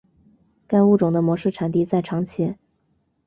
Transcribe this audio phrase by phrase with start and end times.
[0.65, 2.55] 该物种的模式产地在长崎。